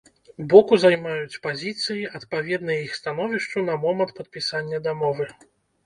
Боку 0.53 0.79
займаюць 0.83 1.39
пазіцыі, 1.43 2.07
адпаведныя 2.21 2.79
іх 2.89 2.99
становішчу 3.03 3.67
на 3.71 3.79
момант 3.87 4.11
падпісання 4.21 4.85
дамовы. 4.93 5.35